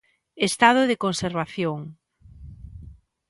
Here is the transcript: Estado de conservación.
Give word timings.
Estado 0.49 0.81
de 0.89 0.99
conservación. 1.05 1.79